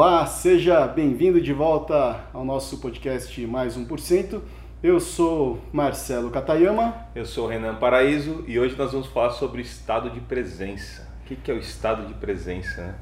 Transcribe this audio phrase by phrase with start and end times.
[0.00, 4.40] Olá, seja bem-vindo de volta ao nosso podcast Mais 1%.
[4.80, 7.08] Eu sou Marcelo Katayama.
[7.16, 11.08] Eu sou Renan Paraíso e hoje nós vamos falar sobre estado de presença.
[11.20, 12.80] O que é o estado de presença?
[12.80, 12.94] Né?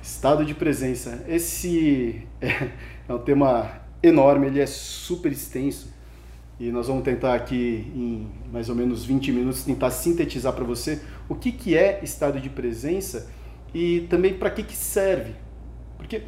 [0.00, 1.24] Estado de presença.
[1.26, 2.70] Esse é,
[3.12, 3.68] um tema
[4.00, 5.92] enorme, ele é super extenso
[6.60, 11.02] e nós vamos tentar aqui em mais ou menos 20 minutos tentar sintetizar para você
[11.28, 13.28] o que, que é estado de presença
[13.74, 15.34] e também para que, que serve.
[15.96, 16.22] Porque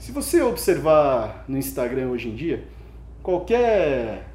[0.00, 2.64] se você observar no Instagram hoje em dia,
[3.22, 4.26] qualquer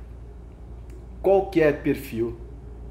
[1.23, 2.37] qualquer perfil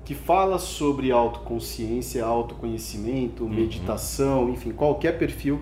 [0.04, 3.50] que fala sobre autoconsciência, autoconhecimento, uhum.
[3.50, 5.60] meditação, enfim, qualquer perfil,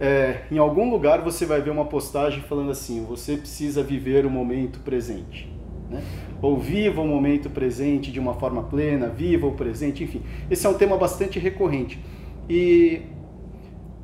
[0.00, 4.30] é, em algum lugar você vai ver uma postagem falando assim: você precisa viver o
[4.30, 5.52] momento presente.
[5.90, 6.02] Né?
[6.40, 10.22] Ou viva o momento presente de uma forma plena, viva o presente, enfim.
[10.50, 12.02] Esse é um tema bastante recorrente.
[12.48, 13.02] E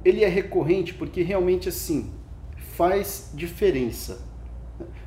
[0.04, 2.10] ele é recorrente porque realmente assim
[2.76, 4.32] faz diferença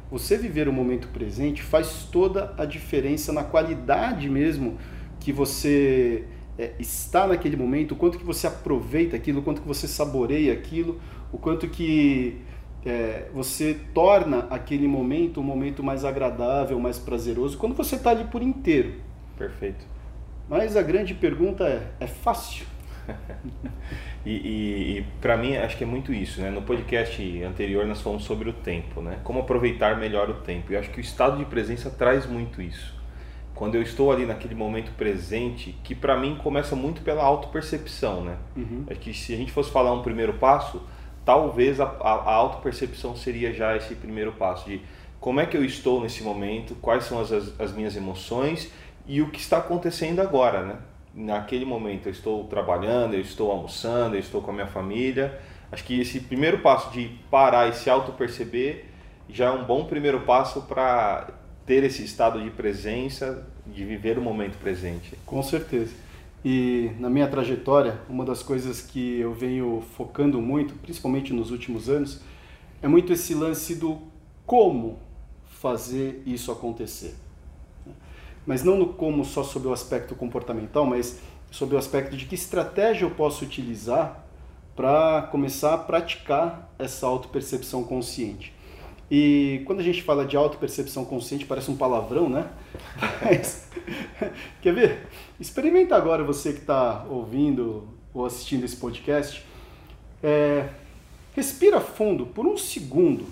[0.09, 4.77] você viver o momento presente faz toda a diferença na qualidade mesmo
[5.19, 6.25] que você
[6.57, 10.53] é, está naquele momento, o quanto que você aproveita aquilo, o quanto que você saboreia
[10.53, 12.37] aquilo, o quanto que
[12.85, 18.25] é, você torna aquele momento um momento mais agradável, mais prazeroso, quando você está ali
[18.25, 18.93] por inteiro.
[19.37, 19.85] Perfeito.
[20.47, 22.65] Mas a grande pergunta é: é fácil?
[24.25, 26.49] e, e, e para mim acho que é muito isso, né?
[26.49, 29.19] No podcast anterior nós falamos sobre o tempo, né?
[29.23, 30.71] Como aproveitar melhor o tempo.
[30.71, 32.95] E acho que o estado de presença traz muito isso.
[33.53, 38.37] Quando eu estou ali naquele momento presente, que para mim começa muito pela autopercepção, né?
[38.55, 38.85] Uhum.
[38.89, 40.81] Acho que se a gente fosse falar um primeiro passo,
[41.23, 44.81] talvez a, a, a autopercepção seria já esse primeiro passo de
[45.19, 48.71] como é que eu estou nesse momento, quais são as, as, as minhas emoções
[49.07, 50.75] e o que está acontecendo agora, né?
[51.15, 55.39] Naquele momento eu estou trabalhando, eu estou almoçando, eu estou com a minha família.
[55.71, 58.85] Acho que esse primeiro passo de parar e se auto-perceber
[59.29, 61.29] já é um bom primeiro passo para
[61.65, 65.17] ter esse estado de presença, de viver o momento presente.
[65.25, 65.93] Com certeza.
[66.43, 71.89] E na minha trajetória, uma das coisas que eu venho focando muito, principalmente nos últimos
[71.89, 72.21] anos,
[72.83, 73.99] é muito esse lance do
[74.45, 74.99] como
[75.45, 77.15] fazer isso acontecer
[78.45, 81.19] mas não no como só sobre o aspecto comportamental, mas
[81.51, 84.23] sobre o aspecto de que estratégia eu posso utilizar
[84.75, 88.53] para começar a praticar essa autopercepção consciente.
[89.09, 92.49] E quando a gente fala de autopercepção consciente, parece um palavrão, né?
[93.23, 93.69] Mas,
[94.61, 95.07] quer ver?
[95.39, 99.45] Experimenta agora você que está ouvindo ou assistindo esse podcast.
[100.23, 100.69] É,
[101.35, 103.25] respira fundo por um segundo.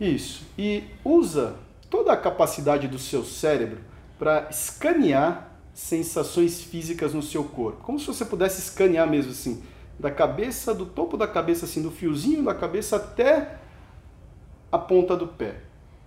[0.00, 0.44] Isso.
[0.58, 1.56] E usa
[1.90, 3.80] toda a capacidade do seu cérebro
[4.18, 7.82] para escanear sensações físicas no seu corpo.
[7.84, 9.62] Como se você pudesse escanear mesmo assim,
[9.98, 13.58] da cabeça, do topo da cabeça, assim, do fiozinho da cabeça até
[14.70, 15.60] a ponta do pé,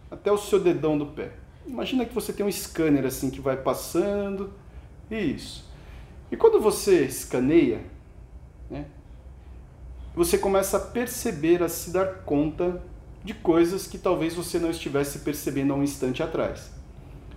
[0.09, 1.31] até o seu dedão do pé.
[1.65, 4.51] Imagina que você tem um scanner assim que vai passando.
[5.09, 5.69] Isso.
[6.31, 7.81] E quando você escaneia,
[8.69, 8.85] né,
[10.15, 12.81] você começa a perceber, a se dar conta
[13.23, 16.71] de coisas que talvez você não estivesse percebendo há um instante atrás.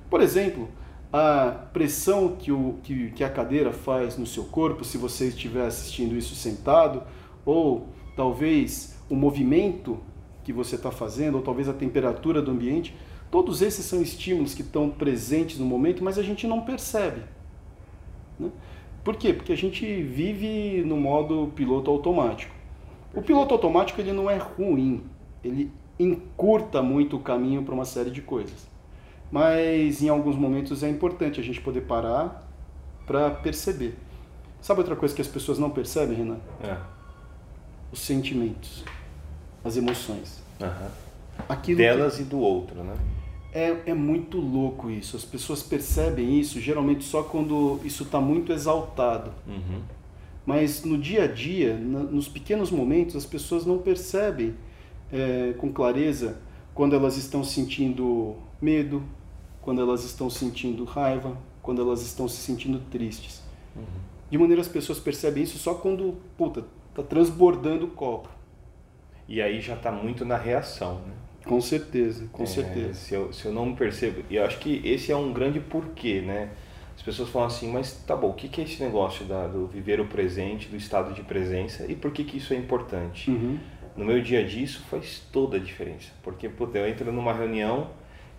[0.08, 0.68] Por exemplo,
[1.12, 5.66] a pressão que, o, que, que a cadeira faz no seu corpo, se você estiver
[5.66, 7.02] assistindo isso sentado,
[7.44, 9.98] ou talvez o movimento
[10.42, 12.96] que você está fazendo, ou talvez a temperatura do ambiente,
[13.30, 17.22] todos esses são estímulos que estão presentes no momento, mas a gente não percebe.
[18.38, 18.50] Né?
[19.02, 19.32] Por quê?
[19.32, 22.54] Porque a gente vive no modo piloto automático.
[23.14, 25.04] O piloto automático ele não é ruim,
[25.44, 28.66] ele encurta muito o caminho para uma série de coisas.
[29.30, 32.48] Mas em alguns momentos é importante a gente poder parar
[33.06, 33.96] para perceber.
[34.60, 36.38] Sabe outra coisa que as pessoas não percebem, Renan?
[36.62, 36.76] É.
[37.92, 38.84] Os sentimentos,
[39.62, 40.42] as emoções.
[40.60, 40.88] Uhum.
[41.48, 42.22] Aquilo Delas que...
[42.22, 42.94] e do outro, né?
[43.52, 45.16] É, é muito louco isso.
[45.16, 49.32] As pessoas percebem isso geralmente só quando isso está muito exaltado.
[49.46, 49.82] Uhum.
[50.46, 54.54] Mas no dia a dia, na, nos pequenos momentos, as pessoas não percebem
[55.14, 56.36] é, com clareza
[56.74, 59.02] quando elas estão sentindo medo,
[59.62, 63.40] quando elas estão sentindo raiva, quando elas estão se sentindo tristes.
[63.76, 63.84] Uhum.
[64.28, 68.28] De maneira as pessoas percebem isso só quando, puta, tá transbordando o copo.
[69.28, 71.14] E aí já está muito na reação, né?
[71.46, 72.94] Com certeza, com é, certeza.
[72.94, 75.60] Se eu, se eu não me percebo, e eu acho que esse é um grande
[75.60, 76.50] porquê, né?
[76.96, 79.66] As pessoas falam assim, mas tá bom, o que, que é esse negócio da, do
[79.66, 83.30] viver o presente, do estado de presença e por que, que isso é importante?
[83.30, 83.58] Uhum
[83.96, 86.10] no meu dia a dia isso faz toda a diferença.
[86.22, 87.90] Porque puta, eu entro numa reunião,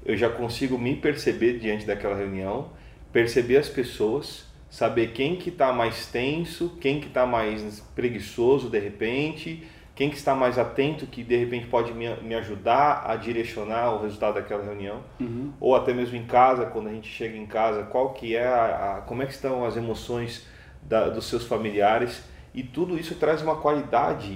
[0.05, 2.69] eu já consigo me perceber diante daquela reunião,
[3.11, 8.79] perceber as pessoas, saber quem que está mais tenso, quem que está mais preguiçoso de
[8.79, 9.63] repente,
[9.95, 14.01] quem que está mais atento que de repente pode me, me ajudar a direcionar o
[14.03, 15.53] resultado daquela reunião, Uhum.
[15.59, 18.97] ou até mesmo em casa, quando a gente chega em casa, qual que é a,
[18.97, 20.45] a como é que estão as emoções
[20.83, 22.21] da, dos seus familiares
[22.53, 24.29] e tudo isso traz uma qualidade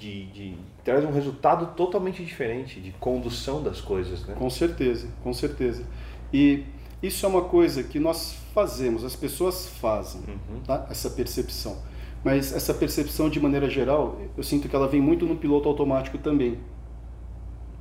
[0.00, 4.34] de, de traz um resultado totalmente diferente de condução das coisas, né?
[4.36, 5.84] Com certeza, com certeza.
[6.32, 6.64] E
[7.02, 10.60] isso é uma coisa que nós fazemos, as pessoas fazem, Uhum.
[10.66, 10.86] tá?
[10.90, 11.76] essa percepção.
[12.24, 16.18] Mas essa percepção, de maneira geral, eu sinto que ela vem muito no piloto automático
[16.18, 16.58] também.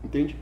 [0.04, 0.36] Entende?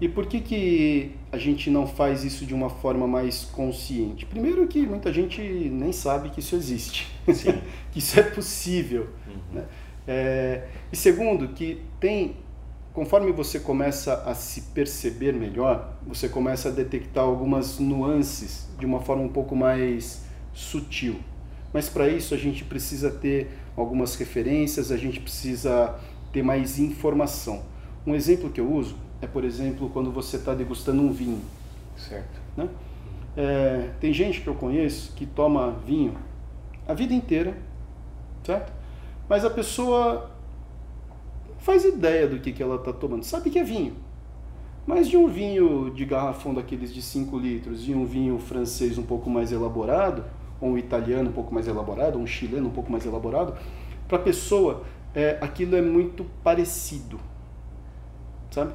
[0.00, 4.26] E por que, que a gente não faz isso de uma forma mais consciente?
[4.26, 7.60] Primeiro que muita gente nem sabe que isso existe, Sim.
[7.92, 9.08] que isso é possível.
[9.28, 9.54] Uhum.
[9.60, 9.64] né?
[10.06, 12.36] É, e segundo, que tem,
[12.92, 19.00] conforme você começa a se perceber melhor, você começa a detectar algumas nuances de uma
[19.00, 21.16] forma um pouco mais sutil.
[21.72, 25.98] Mas para isso a gente precisa ter algumas referências, a gente precisa
[26.32, 27.62] ter mais informação.
[28.06, 31.40] Um exemplo que eu uso é, por exemplo, quando você está degustando um vinho.
[31.96, 32.40] Certo.
[32.56, 32.68] Né?
[33.36, 36.14] É, tem gente que eu conheço que toma vinho
[36.86, 37.56] a vida inteira,
[38.44, 38.72] certo?
[39.32, 40.30] Mas a pessoa
[41.48, 43.24] não faz ideia do que, que ela está tomando.
[43.24, 43.94] Sabe que é vinho.
[44.86, 49.02] Mas de um vinho de garrafão daqueles de 5 litros e um vinho francês um
[49.02, 50.22] pouco mais elaborado,
[50.60, 53.54] ou um italiano um pouco mais elaborado, ou um chileno um pouco mais elaborado,
[54.06, 54.82] para a pessoa
[55.14, 57.18] é, aquilo é muito parecido,
[58.50, 58.74] sabe?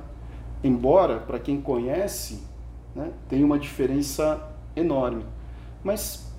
[0.64, 2.42] Embora, para quem conhece,
[2.96, 4.42] né, tem uma diferença
[4.76, 5.24] enorme.
[5.84, 6.34] Mas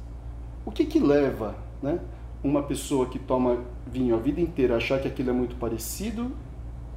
[0.66, 2.00] o que, que leva né,
[2.42, 6.30] uma pessoa que toma vinho a vida inteira achar que aquilo é muito parecido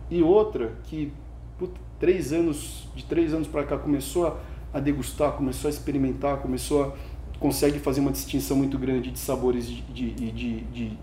[0.10, 1.12] e outra que
[1.58, 4.38] puta, três anos, de três anos para cá começou a,
[4.74, 6.94] a degustar, começou a experimentar, começou a
[7.40, 10.98] consegue fazer uma distinção muito grande de sabores e de, de, de, de,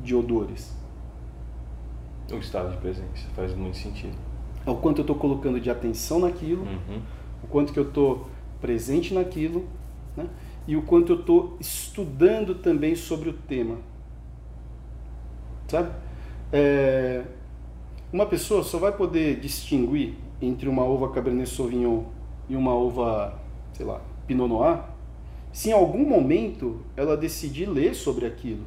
[0.00, 0.72] de odores.
[2.30, 4.14] O estado de presença faz muito sentido.
[4.64, 7.00] É o quanto eu estou colocando de atenção naquilo, Uhum.
[7.42, 8.28] o quanto que eu estou
[8.60, 9.66] presente naquilo,
[10.16, 10.26] né?
[10.66, 13.78] E o quanto eu estou estudando também sobre o tema.
[15.68, 15.90] Sabe?
[16.52, 17.24] É,
[18.12, 22.04] uma pessoa só vai poder distinguir entre uma uva Cabernet Sauvignon
[22.48, 23.40] e uma uva,
[23.72, 24.80] sei lá, Pinot Noir,
[25.52, 28.64] se em algum momento ela decidir ler sobre aquilo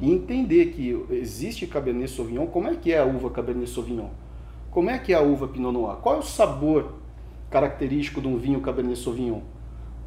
[0.00, 4.08] e entender que existe Cabernet Sauvignon, como é que é a uva Cabernet Sauvignon?
[4.70, 5.96] Como é que é a uva Pinot Noir?
[5.96, 6.94] Qual é o sabor
[7.50, 9.40] característico de um vinho Cabernet Sauvignon?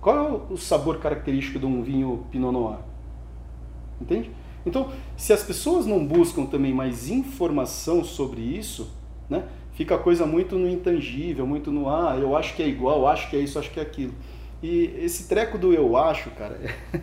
[0.05, 2.77] Qual é o sabor característico de um vinho Pinot Noir?
[3.99, 4.29] Entende?
[4.63, 8.95] Então, se as pessoas não buscam também mais informação sobre isso,
[9.27, 13.07] né, fica a coisa muito no intangível, muito no ah, eu acho que é igual,
[13.07, 14.13] acho que é isso, acho que é aquilo.
[14.61, 16.59] E esse treco do eu acho, cara,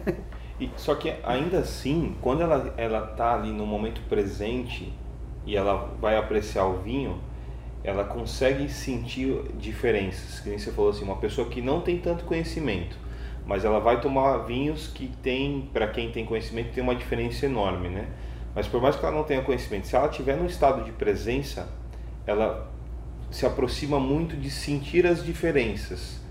[0.60, 4.93] E, só que ainda assim, quando ela ela tá ali no momento presente
[5.44, 7.19] e ela vai apreciar o vinho,
[7.84, 10.40] ela consegue sentir diferenças.
[10.40, 12.96] Que nem você falou assim, uma pessoa que não tem tanto conhecimento,
[13.46, 17.88] mas ela vai tomar vinhos que tem, para quem tem conhecimento, tem uma diferença enorme,
[17.88, 18.06] né?
[18.55, 21.69] Mas por mais que ela não tenha conhecimento, se ela tiver num estado de presença,
[22.26, 22.70] ela
[23.31, 26.23] se aproxima muito de sentir as diferenças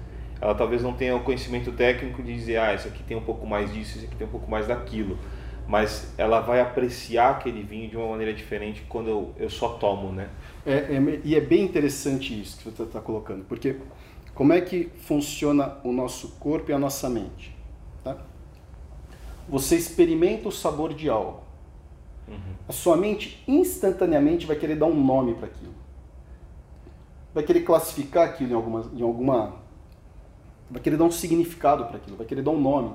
[0.42, 3.45] ela talvez não tenha o conhecimento técnico de dizer, ah, isso aqui tem um pouco
[3.45, 5.19] mais disso, isso aqui tem um pouco mais daquilo.
[5.68, 10.11] Mas ela vai apreciar aquele vinho de uma maneira diferente quando eu, eu só tomo,
[10.11, 10.30] né?
[10.65, 13.77] É, é- e é bem interessante isso que você está colocando, porque
[14.35, 17.56] como é que funciona o nosso corpo e a nossa mente?
[18.03, 18.18] tá?
[19.49, 21.41] Você experimenta o sabor de algo.
[22.68, 25.73] A sua mente instantaneamente vai querer dar um nome para aquilo.
[27.33, 29.56] Vai querer classificar aquilo em alguma, em alguma.
[30.69, 32.94] Vai querer dar um significado para aquilo, vai querer dar um nome.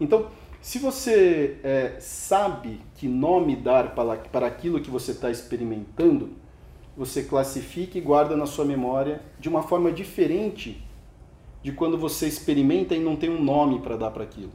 [0.00, 0.26] Então,
[0.60, 6.30] se você é, sabe que nome dar para, para aquilo que você está experimentando,
[6.96, 10.82] você classifica e guarda na sua memória de uma forma diferente
[11.62, 14.52] de quando você experimenta e não tem um nome para dar para aquilo.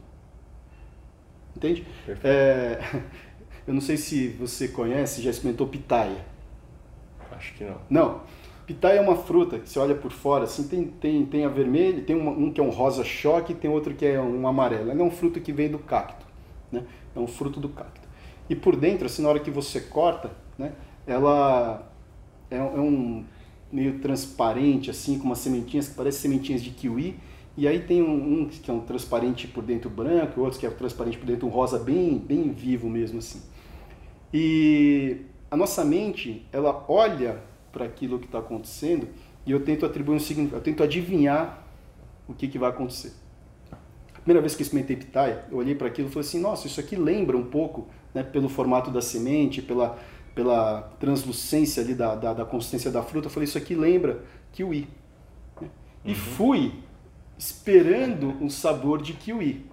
[1.56, 1.86] Entende?
[2.24, 2.80] É,
[3.66, 6.24] eu não sei se você conhece, já experimentou pitaia.
[7.30, 7.80] Acho que não.
[7.88, 8.20] Não.
[8.66, 12.02] Pitaia é uma fruta que você olha por fora, assim, tem, tem, tem a vermelha,
[12.02, 14.90] tem uma- um que é um rosa choque tem outro que é um amarelo.
[14.90, 16.24] Ele é um fruto que vem do cacto,
[16.70, 16.84] né?
[17.14, 18.08] É um fruto do cacto.
[18.48, 20.72] E por dentro, assim, na hora que você corta, né?
[21.06, 21.90] Ela
[22.50, 23.24] é, é um
[23.72, 27.18] meio transparente, assim, com umas sementinhas que parecem sementinhas de kiwi.
[27.56, 30.70] E aí tem um, um que é um transparente por dentro branco, outros que é
[30.70, 33.42] transparente por dentro um rosa bem, bem vivo mesmo, assim.
[34.32, 35.18] E
[35.50, 37.42] a nossa mente, ela olha
[37.72, 39.08] para aquilo que está acontecendo
[39.46, 41.66] e eu tento atribuir um significado, eu tento adivinhar
[42.28, 43.12] o que, que vai acontecer.
[44.14, 46.78] primeira vez que eu experimentei pitaia, eu olhei para aquilo e falei assim, nossa, isso
[46.78, 49.98] aqui lembra um pouco, né, pelo formato da semente, pela,
[50.34, 54.88] pela translucência ali da, da, da consistência da fruta, eu falei, isso aqui lembra kiwi.
[56.04, 56.14] E uhum.
[56.14, 56.74] fui
[57.38, 59.66] esperando um sabor de kiwi.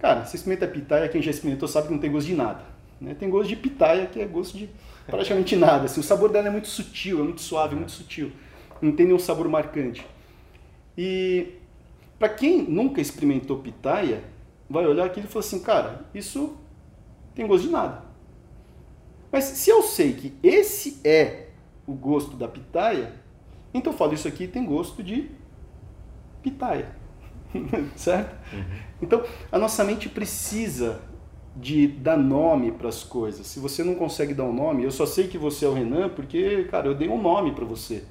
[0.00, 2.64] Cara, você experimenta pitaia, quem já experimentou sabe que não tem gosto de nada.
[3.02, 3.14] Né?
[3.14, 4.70] Tem gosto de pitaia, que é gosto de
[5.06, 5.86] praticamente nada.
[5.86, 8.30] Assim, o sabor dela é muito sutil, é muito suave, é muito sutil.
[8.80, 10.06] Não tem nenhum sabor marcante.
[10.96, 11.54] E
[12.18, 14.22] para quem nunca experimentou pitaia,
[14.70, 16.56] vai olhar aquilo e falar assim, cara, isso
[17.34, 18.04] tem gosto de nada.
[19.32, 21.48] Mas se eu sei que esse é
[21.86, 23.14] o gosto da pitaia,
[23.74, 25.28] então eu falo, isso aqui tem gosto de
[26.40, 26.94] pitaia.
[27.96, 28.36] certo?
[28.54, 28.64] Uhum.
[29.02, 31.00] Então, a nossa mente precisa
[31.54, 33.46] de dar nome para as coisas.
[33.46, 36.08] Se você não consegue dar um nome, eu só sei que você é o Renan
[36.08, 38.04] porque, cara, eu dei um nome para você.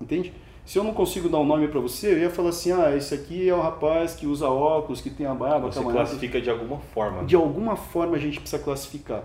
[0.00, 0.32] Entende?
[0.64, 3.14] Se eu não consigo dar um nome para você, eu ia falar assim: ah, esse
[3.14, 5.70] aqui é o rapaz que usa óculos, que tem a barba.
[5.70, 7.24] Você classifica de alguma forma.
[7.24, 9.24] De alguma forma a gente precisa classificar.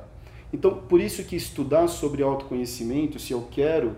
[0.52, 3.96] Então, por isso que estudar sobre autoconhecimento, se eu quero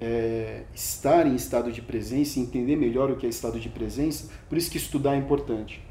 [0.00, 4.56] é, estar em estado de presença, entender melhor o que é estado de presença, por
[4.56, 5.82] isso que estudar é importante.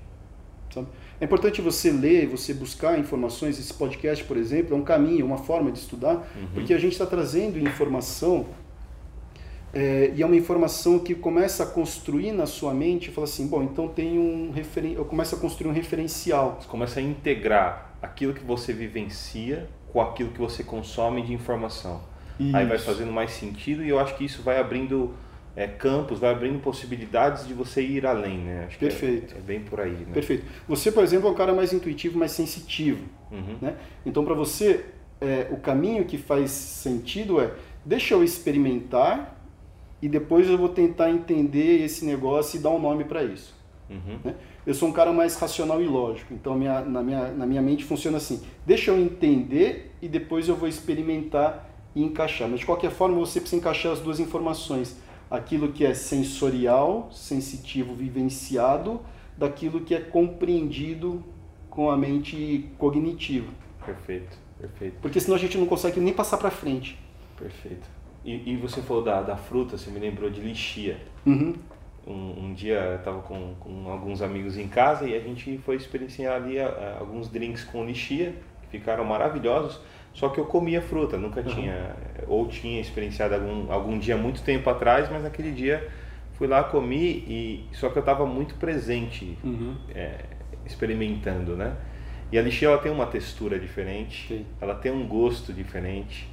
[0.74, 0.88] Sabe?
[1.24, 3.58] É importante você ler, você buscar informações.
[3.58, 6.48] Esse podcast, por exemplo, é um caminho, uma forma de estudar, uhum.
[6.54, 8.48] porque a gente está trazendo informação
[9.74, 13.64] é, e é uma informação que começa a construir na sua mente fala assim, bom,
[13.64, 16.58] então tem um referen eu começo a construir um referencial.
[16.60, 22.02] Você começa a integrar aquilo que você vivencia com aquilo que você consome de informação.
[22.38, 22.54] Isso.
[22.54, 25.14] Aí vai fazendo mais sentido e eu acho que isso vai abrindo
[25.56, 28.66] é, campos, vai abrindo possibilidades de você ir além, né?
[28.68, 29.36] Acho é- Perfeito.
[29.36, 29.92] É, é, bem por aí.
[29.92, 30.14] Né?
[30.14, 30.46] Perfeito.
[30.68, 33.06] Você, por exemplo, é um cara mais intuitivo, mais sensitivo.
[33.32, 33.58] Uhum.
[33.62, 33.76] Né?
[34.06, 34.86] Então, para você,
[35.22, 37.54] é, o caminho que faz sentido é
[37.86, 39.40] deixa eu experimentar
[40.02, 43.56] e depois eu vou tentar entender esse negócio e dar um nome para isso.
[43.90, 44.20] Uhum.
[44.24, 44.36] Né?
[44.66, 47.84] Eu sou um cara mais racional e lógico, então minha, na, minha, na minha mente
[47.84, 52.48] funciona assim: deixa eu entender e depois eu vou experimentar e encaixar.
[52.50, 54.98] Mas de qualquer forma, você precisa encaixar as duas informações:
[55.34, 59.02] aquilo que é sensorial, sensitivo, vivenciado,
[59.36, 61.24] daquilo que é compreendido
[61.72, 63.52] com a mente cognitiva.
[63.84, 64.98] Perfeito, perfeito.
[65.02, 67.00] Porque senão a gente não consegue nem passar para frente.
[67.36, 67.90] Perfeito.
[68.24, 71.00] E, e, você falou da, da fruta, você me lembrou de lixia.
[71.26, 71.56] Uhum.
[72.06, 75.78] Um, um, dia eu estava com, com alguns amigos em casa e a gente foi
[75.78, 79.82] experienciar ali a, a, alguns drinks com lixia, que ficaram maravilhosos.
[80.14, 81.48] Só que eu comia fruta, nunca uhum.
[81.48, 81.96] tinha,
[82.28, 85.90] ou tinha experienciado algum, algum dia muito tempo atrás, mas naquele dia
[86.34, 89.76] fui lá, comi, e só que eu estava muito presente, uhum.
[89.94, 90.18] é,
[90.66, 91.76] experimentando, né?
[92.32, 94.46] E a lixia ela tem uma textura diferente, Sim.
[94.60, 96.28] ela tem um gosto diferente.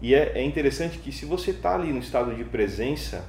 [0.00, 3.24] E é, é interessante que se você está ali no estado de presença,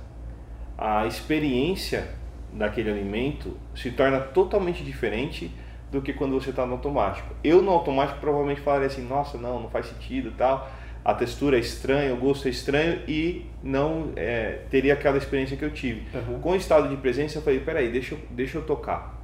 [0.78, 2.08] a experiência
[2.54, 5.52] daquele alimento se torna totalmente diferente
[5.96, 7.34] do que quando você está no automático.
[7.44, 10.70] Eu no automático provavelmente falaria assim, nossa, não, não faz sentido tal,
[11.04, 15.64] a textura é estranha, o gosto é estranho e não é, teria aquela experiência que
[15.64, 16.04] eu tive.
[16.14, 16.40] Uhum.
[16.40, 19.22] Com o estado de presença eu falei, peraí, deixa eu, deixa eu tocar,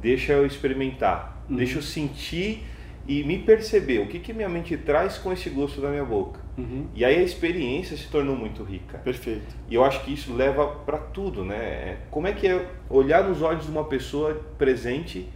[0.00, 1.56] deixa eu experimentar, uhum.
[1.56, 2.64] deixa eu sentir
[3.06, 6.40] e me perceber o que, que minha mente traz com esse gosto da minha boca.
[6.56, 6.86] Uhum.
[6.94, 8.98] E aí a experiência se tornou muito rica.
[8.98, 9.56] Perfeito.
[9.68, 11.56] E eu acho que isso leva para tudo, né?
[11.56, 15.28] É, como é que é olhar nos olhos de uma pessoa presente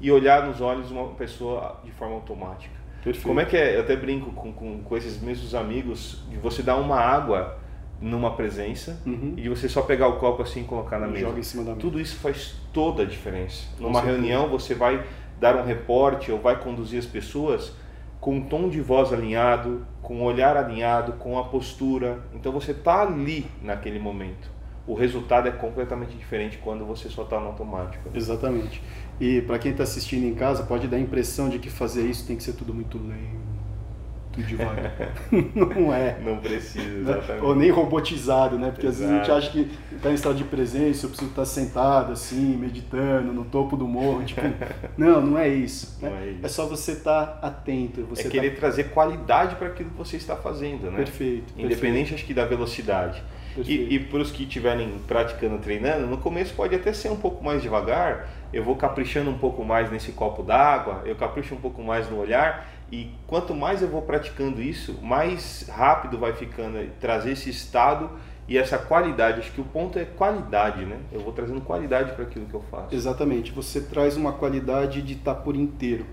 [0.00, 2.74] e olhar nos olhos uma pessoa de forma automática.
[3.02, 3.26] Perfeito.
[3.26, 3.76] Como é que é?
[3.76, 7.58] Eu até brinco com, com, com esses mesmos amigos de você dar uma água
[8.00, 9.34] numa presença uhum.
[9.36, 11.26] e você só pegar o copo assim e colocar na mesa.
[11.26, 11.80] Joga em cima da mesa.
[11.80, 13.66] Tudo isso faz toda a diferença.
[13.78, 15.04] Numa reunião você vai
[15.38, 17.74] dar um reporte ou vai conduzir as pessoas
[18.20, 22.20] com um tom de voz alinhado, com um olhar alinhado, com a postura.
[22.34, 24.50] Então você está ali naquele momento.
[24.86, 28.08] O resultado é completamente diferente quando você só está no automático.
[28.14, 28.82] Exatamente.
[29.20, 32.26] E para quem está assistindo em casa, pode dar a impressão de que fazer isso
[32.26, 34.92] tem que ser tudo muito lento, devagar.
[35.54, 36.18] não é.
[36.20, 37.44] Não precisa, exatamente.
[37.44, 38.70] Ou nem robotizado, né?
[38.70, 39.04] Porque Exato.
[39.04, 41.46] às vezes a gente acha que está em estado de presença, eu preciso estar tá
[41.46, 44.24] sentado assim, meditando, no topo do morro.
[44.24, 44.40] Tipo,
[44.98, 45.96] não, não é isso.
[46.02, 46.10] Né?
[46.10, 46.40] Não é, isso.
[46.42, 48.04] é só você estar tá atento.
[48.06, 48.60] Você é querer tá...
[48.60, 50.96] trazer qualidade para aquilo que você está fazendo, né?
[50.96, 51.52] Perfeito.
[51.56, 52.14] Independente, perfeito.
[52.14, 53.22] acho que da velocidade.
[53.56, 57.44] E, e para os que estiverem praticando, treinando, no começo pode até ser um pouco
[57.44, 61.82] mais devagar, eu vou caprichando um pouco mais nesse copo d'água, eu capricho um pouco
[61.82, 67.32] mais no olhar, e quanto mais eu vou praticando isso, mais rápido vai ficando trazer
[67.32, 68.08] esse estado
[68.46, 69.40] e essa qualidade.
[69.40, 71.00] Acho que o ponto é qualidade, né?
[71.10, 72.94] Eu vou trazendo qualidade para aquilo que eu faço.
[72.94, 76.06] Exatamente, você traz uma qualidade de estar tá por inteiro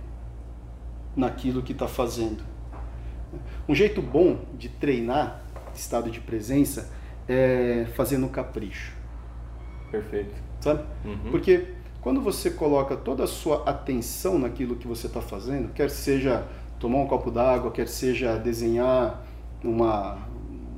[1.16, 2.44] naquilo que está fazendo.
[3.70, 5.42] Um jeito bom de treinar
[5.76, 6.92] estado de presença
[7.28, 8.96] é, fazendo capricho.
[9.92, 10.34] Perfeito.
[10.60, 10.84] Sabe?
[11.06, 11.32] Uhum.
[11.32, 11.68] Porque
[12.02, 16.48] Quando você coloca toda a sua atenção naquilo que você está fazendo, quer seja
[16.80, 19.24] tomar um copo d'água, quer seja desenhar
[19.64, 20.18] uma,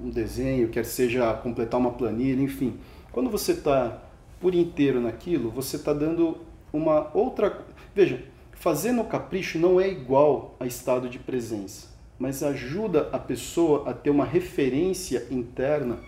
[0.04, 2.78] um desenho, quer seja completar uma planilha, enfim.
[3.14, 4.02] Quando você está
[4.42, 6.40] por inteiro naquilo, você está dando
[6.74, 7.66] uma outra.
[7.96, 11.88] Veja, fazer no capricho não é igual a estado de presença,
[12.20, 16.00] mas ajuda a pessoa a ter uma referência interna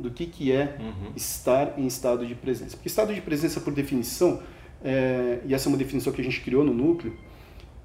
[0.00, 1.12] do que, que é uhum.
[1.14, 2.76] estar em estado de presença.
[2.76, 4.42] Porque estado de presença, por definição,
[4.82, 7.16] é, e essa é uma definição que a gente criou no núcleo,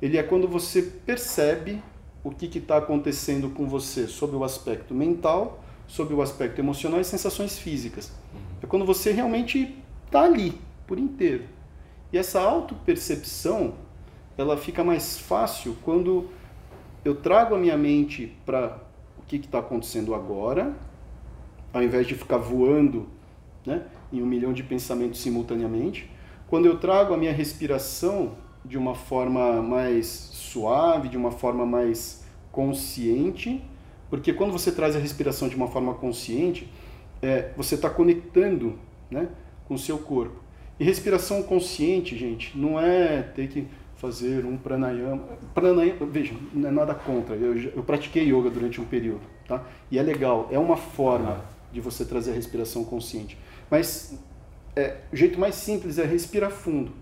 [0.02, 1.82] ele é quando você percebe
[2.24, 7.04] o que está acontecendo com você sob o aspecto mental, sob o aspecto emocional e
[7.04, 8.08] sensações físicas.
[8.34, 8.40] Uhum.
[8.64, 10.58] É quando você realmente está ali,
[10.88, 11.44] por inteiro.
[12.14, 13.76] E essa autopercepção,
[14.38, 16.30] ela fica mais fácil quando
[17.04, 18.80] eu trago a minha mente para
[19.20, 20.74] o que está acontecendo agora,
[21.76, 23.06] ao invés de ficar voando
[23.66, 26.10] né, em um milhão de pensamentos simultaneamente.
[26.48, 32.24] Quando eu trago a minha respiração de uma forma mais suave, de uma forma mais
[32.50, 33.62] consciente,
[34.10, 36.72] porque quando você traz a respiração de uma forma consciente,
[37.22, 38.80] é, você está conectando
[39.12, 39.28] né,
[39.68, 40.42] com o seu corpo.
[40.80, 45.24] E respiração consciente, gente, não é ter que fazer um pranayama.
[45.54, 47.36] Pranayama, veja, não é nada contra.
[47.36, 49.62] Eu, eu pratiquei yoga durante um período, tá?
[49.92, 53.38] E é legal, é uma forma de você trazer a respiração consciente.
[53.70, 54.18] Mas
[54.76, 56.94] é, o jeito mais simples é respirar fundo,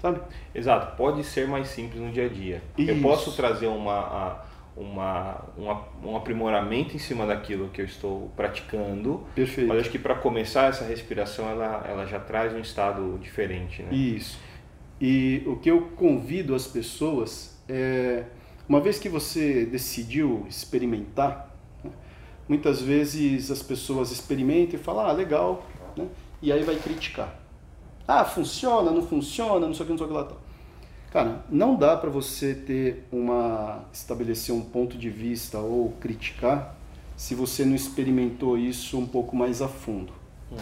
[0.00, 0.20] sabe?
[0.54, 2.62] Exato, pode ser mais simples no dia a dia.
[2.78, 2.90] Isso.
[2.90, 4.40] Eu posso trazer uma,
[4.76, 9.24] uma, uma, um aprimoramento em cima daquilo que eu estou praticando.
[9.34, 9.66] Perfeito.
[9.68, 13.92] Mas acho que para começar essa respiração, ela, ela já traz um estado diferente, né?
[13.92, 14.38] Isso.
[15.00, 18.24] E o que eu convido as pessoas é,
[18.68, 21.53] uma vez que você decidiu experimentar,
[22.48, 25.64] muitas vezes as pessoas experimentam e falam, ah, legal,
[25.96, 26.06] né?
[26.42, 27.40] e aí vai criticar.
[28.06, 30.24] Ah, funciona, não funciona, não sei o que, não sei o que lá.
[30.24, 30.44] Tal.
[31.10, 36.76] Cara, não dá para você ter uma estabelecer um ponto de vista ou criticar
[37.16, 40.12] se você não experimentou isso um pouco mais a fundo.
[40.50, 40.58] Uhum.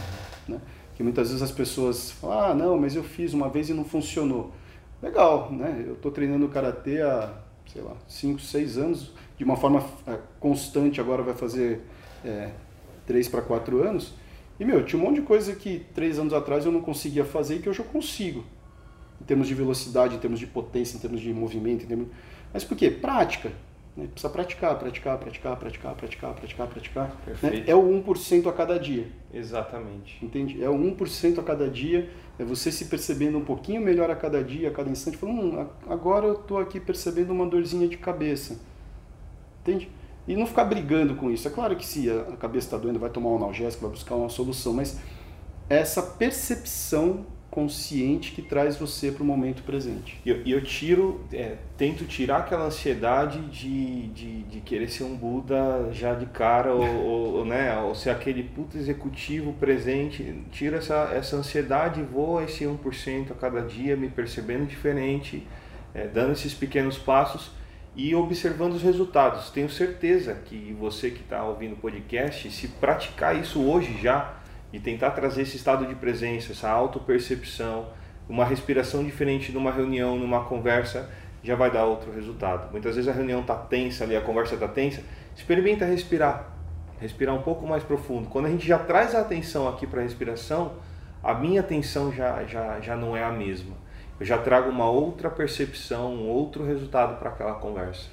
[0.47, 0.61] Né?
[0.95, 3.85] Que muitas vezes as pessoas falam, ah, não, mas eu fiz uma vez e não
[3.85, 4.53] funcionou.
[5.03, 5.85] Legal, né?
[5.87, 7.33] Eu estou treinando karatê há,
[7.67, 11.81] sei lá, 5, 6 anos, de uma forma é, constante, agora vai fazer
[12.25, 12.51] é,
[13.07, 14.15] 3 para 4 anos.
[14.59, 17.57] E, meu, tinha um monte de coisa que 3 anos atrás eu não conseguia fazer
[17.57, 18.45] e que hoje eu consigo.
[19.21, 21.87] Em termos de velocidade, em termos de potência, em termos de movimento.
[21.87, 22.09] Termos...
[22.53, 22.91] Mas por quê?
[22.91, 23.53] Prática.
[23.97, 24.09] Né?
[24.11, 27.17] Precisa praticar, praticar, praticar, praticar, praticar, praticar, praticar.
[27.43, 27.65] Né?
[27.67, 29.07] É o 1% a cada dia.
[29.33, 30.25] Exatamente.
[30.25, 30.63] Entende?
[30.63, 32.11] É o 1% a cada dia.
[32.39, 35.17] É você se percebendo um pouquinho melhor a cada dia, a cada instante.
[35.17, 38.59] Falando, hum, agora eu estou aqui percebendo uma dorzinha de cabeça.
[39.61, 39.91] Entende?
[40.27, 41.47] E não ficar brigando com isso.
[41.47, 44.29] É claro que se a cabeça está doendo, vai tomar um analgésico, vai buscar uma
[44.29, 44.73] solução.
[44.73, 44.99] Mas
[45.69, 50.19] essa percepção consciente que traz você para o momento presente.
[50.25, 55.15] E eu, eu, tiro, é, tento tirar aquela ansiedade de, de, de, querer ser um
[55.15, 56.83] Buda já de cara, ou,
[57.37, 60.43] ou, né, ou ser aquele puto executivo presente.
[60.51, 65.47] Tira essa, essa ansiedade e vou a esse 1% a cada dia, me percebendo diferente,
[65.93, 67.51] é, dando esses pequenos passos
[67.95, 69.51] e observando os resultados.
[69.51, 74.41] Tenho certeza que você que está ouvindo o podcast, se praticar isso hoje já,
[74.73, 77.89] e tentar trazer esse estado de presença, essa autopercepção,
[78.29, 81.11] uma respiração diferente numa reunião, numa conversa,
[81.43, 82.71] já vai dar outro resultado.
[82.71, 85.03] Muitas vezes a reunião está tensa ali, a conversa está tensa,
[85.37, 86.53] experimenta respirar,
[87.01, 88.29] respirar um pouco mais profundo.
[88.29, 90.73] Quando a gente já traz a atenção aqui para a respiração,
[91.23, 93.75] a minha atenção já, já, já não é a mesma.
[94.19, 98.09] Eu já trago uma outra percepção, um outro resultado para aquela conversa.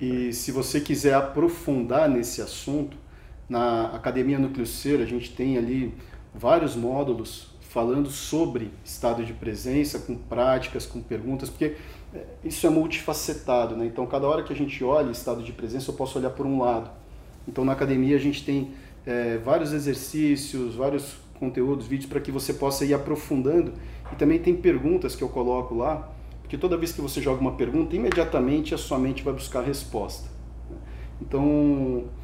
[0.00, 2.96] E se você quiser aprofundar nesse assunto,
[3.48, 5.94] na Academia Nucleoceira a gente tem ali
[6.34, 11.74] vários módulos falando sobre estado de presença, com práticas, com perguntas, porque
[12.14, 13.84] é, isso é multifacetado, né?
[13.86, 16.60] Então, cada hora que a gente olha estado de presença, eu posso olhar por um
[16.60, 16.88] lado.
[17.48, 18.70] Então, na academia a gente tem
[19.04, 23.72] é, vários exercícios, vários conteúdos, vídeos para que você possa ir aprofundando.
[24.12, 27.56] E também tem perguntas que eu coloco lá, porque toda vez que você joga uma
[27.56, 30.28] pergunta, imediatamente a sua mente vai buscar a resposta.
[31.20, 32.23] Então, é,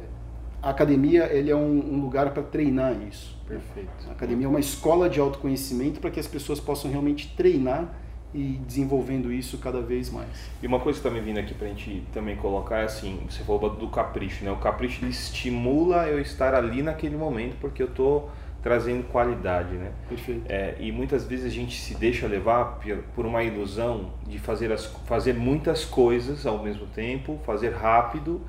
[0.63, 3.37] a academia ele é um, um lugar para treinar isso.
[3.47, 3.91] Perfeito.
[4.09, 7.95] A academia é uma escola de autoconhecimento para que as pessoas possam realmente treinar
[8.35, 10.51] e desenvolvendo isso cada vez mais.
[10.63, 13.21] E uma coisa que está me vindo aqui para a gente também colocar é assim,
[13.29, 14.51] você falou do capricho, né?
[14.51, 18.31] O capricho estimula eu estar ali naquele momento porque eu estou
[18.63, 19.93] trazendo qualidade, né?
[20.09, 20.43] Perfeito.
[20.49, 22.81] É, e muitas vezes a gente se deixa levar
[23.15, 28.41] por uma ilusão de fazer, as, fazer muitas coisas ao mesmo tempo, fazer rápido,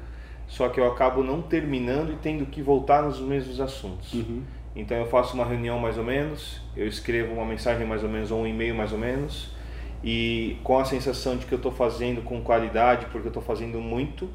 [0.48, 4.14] só que eu acabo não terminando e tendo que voltar nos mesmos assuntos.
[4.14, 4.44] Uhum.
[4.76, 8.32] Então eu faço uma reunião mais ou menos, eu escrevo uma mensagem mais ou menos
[8.32, 9.52] ou um e-mail mais ou menos,
[10.04, 13.80] e com a sensação de que eu estou fazendo com qualidade, porque eu estou fazendo
[13.82, 14.30] muito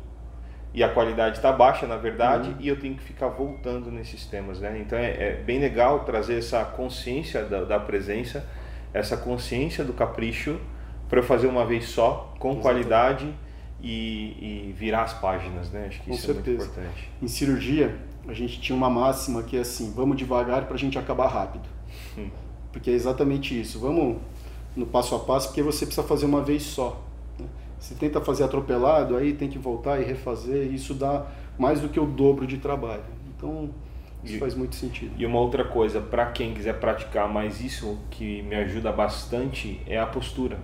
[0.75, 2.57] e a qualidade está baixa, na verdade, uhum.
[2.59, 4.61] e eu tenho que ficar voltando nesses temas.
[4.61, 4.81] Né?
[4.81, 8.47] Então é, é bem legal trazer essa consciência da, da, presença,
[8.93, 10.59] essa consciência do capricho,
[11.09, 12.63] para eu fazer uma vez só, com Exatamente.
[12.63, 13.35] qualidade
[13.83, 15.71] e, e, virar as páginas.
[15.71, 15.87] Né?
[15.89, 16.51] Acho que com isso certeza.
[16.51, 17.11] é muito importante.
[17.21, 20.99] Em cirurgia, a gente tinha uma máxima que é assim: vamos devagar para a gente
[20.99, 21.69] acabar rápido.
[22.17, 22.31] Hum.
[22.71, 23.81] Porque é exatamente isso.
[23.81, 24.19] Vamos
[24.77, 27.03] no passo a passo, porque você precisa fazer uma vez só.
[27.39, 27.47] Né?
[27.79, 31.27] Se tenta fazer atropelado, aí tem que voltar e refazer, e isso dá
[31.59, 33.05] mais do que o dobro de trabalho.
[33.37, 33.71] Então,
[34.25, 35.13] isso e, faz muito sentido.
[35.19, 39.99] E uma outra coisa, para quem quiser praticar mais isso, que me ajuda bastante, é
[39.99, 40.59] a postura.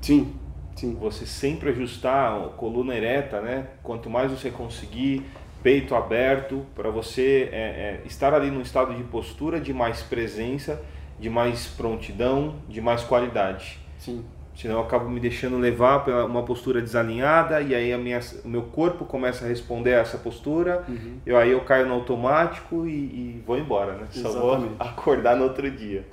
[0.00, 0.34] Sim,
[0.74, 0.94] sim.
[1.00, 3.68] Você sempre ajustar a coluna ereta, né?
[3.82, 5.24] Quanto mais você conseguir,
[5.62, 10.82] peito aberto, para você é, é, estar ali num estado de postura, de mais presença
[11.18, 13.78] de mais prontidão, de mais qualidade.
[13.98, 14.24] Sim.
[14.54, 18.48] Senão eu acabo me deixando levar para uma postura desalinhada e aí a minha, o
[18.48, 21.18] meu corpo começa a responder a essa postura, uhum.
[21.26, 24.06] eu, aí eu caio no automático e, e vou embora, né?
[24.10, 26.06] Só vou acordar no outro dia.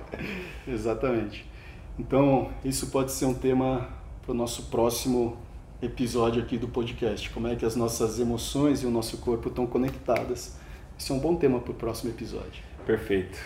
[0.66, 1.48] Exatamente.
[1.96, 3.88] Então, isso pode ser um tema
[4.22, 5.36] para o nosso próximo
[5.82, 7.28] episódio aqui do podcast.
[7.30, 10.56] Como é que as nossas emoções e o nosso corpo estão conectadas.
[10.98, 12.62] Esse é um bom tema para o próximo episódio.
[12.86, 13.36] Perfeito.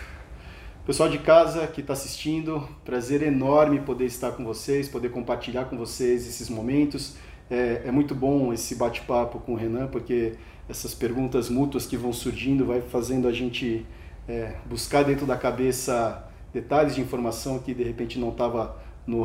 [0.85, 5.75] Pessoal de casa que está assistindo, prazer enorme poder estar com vocês, poder compartilhar com
[5.77, 7.17] vocês esses momentos.
[7.49, 10.35] É, é muito bom esse bate-papo com o Renan, porque
[10.69, 13.85] essas perguntas mútuas que vão surgindo vai fazendo a gente
[14.27, 19.23] é, buscar dentro da cabeça detalhes de informação que de repente não estava no,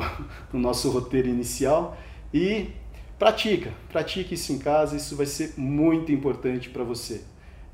[0.52, 1.96] no nosso roteiro inicial.
[2.32, 2.68] E
[3.18, 7.22] pratica, pratique isso em casa, isso vai ser muito importante para você.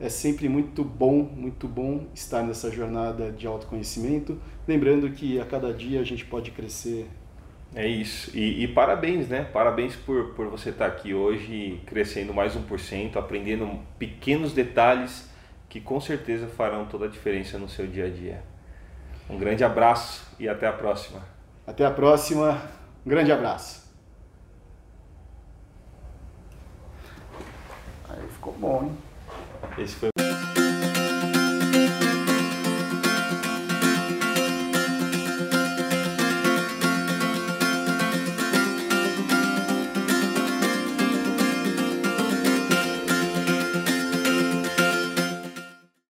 [0.00, 4.40] É sempre muito bom, muito bom estar nessa jornada de autoconhecimento.
[4.66, 7.08] Lembrando que a cada dia a gente pode crescer.
[7.74, 8.30] É isso.
[8.36, 9.44] E, e parabéns, né?
[9.44, 13.68] Parabéns por, por você estar aqui hoje crescendo mais 1%, aprendendo
[13.98, 15.28] pequenos detalhes
[15.68, 18.42] que com certeza farão toda a diferença no seu dia a dia.
[19.28, 21.37] Um grande abraço e até a próxima.
[21.68, 22.62] Até a próxima.
[23.04, 23.86] Um grande abraço.
[28.08, 28.98] Aí ficou bom, hein?
[29.76, 30.08] Esse foi